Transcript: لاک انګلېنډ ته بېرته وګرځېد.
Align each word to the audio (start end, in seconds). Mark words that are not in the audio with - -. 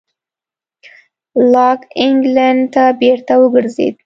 لاک 1.51 1.79
انګلېنډ 2.03 2.61
ته 2.73 2.83
بېرته 2.99 3.33
وګرځېد. 3.41 3.95